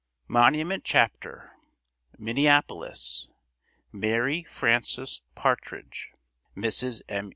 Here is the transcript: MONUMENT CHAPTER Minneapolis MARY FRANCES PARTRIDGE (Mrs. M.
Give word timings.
MONUMENT 0.29 0.83
CHAPTER 0.83 1.51
Minneapolis 2.17 3.29
MARY 3.91 4.41
FRANCES 4.43 5.21
PARTRIDGE 5.35 6.09
(Mrs. 6.57 7.03
M. 7.07 7.29